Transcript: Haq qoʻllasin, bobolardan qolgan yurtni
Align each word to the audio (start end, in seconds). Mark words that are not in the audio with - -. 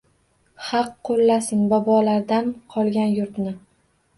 Haq 0.69 0.87
qoʻllasin, 1.09 1.61
bobolardan 1.73 2.51
qolgan 2.77 3.15
yurtni 3.21 3.57